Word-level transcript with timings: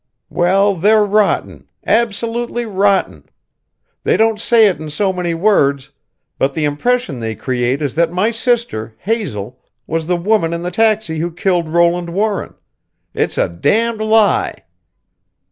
"Well, 0.31 0.73
they're 0.73 1.05
rotten 1.05 1.69
absolutely 1.85 2.65
rotten. 2.65 3.29
They 4.03 4.17
don't 4.17 4.39
say 4.41 4.65
it 4.65 4.79
in 4.79 4.89
so 4.89 5.13
many 5.13 5.35
words, 5.35 5.91
but 6.39 6.55
the 6.55 6.65
impression 6.65 7.19
they 7.19 7.35
create 7.35 7.83
is 7.83 7.93
that 7.93 8.11
my 8.11 8.31
sister, 8.31 8.95
Hazel, 8.97 9.59
was 9.85 10.07
the 10.07 10.17
woman 10.17 10.53
in 10.53 10.63
the 10.63 10.71
taxi 10.71 11.19
who 11.19 11.31
killed 11.31 11.69
Roland 11.69 12.09
Warren. 12.15 12.55
It's 13.13 13.37
a 13.37 13.47
damned 13.47 14.01
lie!" 14.01 14.63